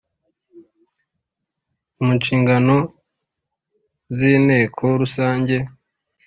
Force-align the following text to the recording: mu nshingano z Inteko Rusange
mu 2.03 2.11
nshingano 2.17 2.75
z 4.15 4.17
Inteko 4.35 4.83
Rusange 5.01 5.57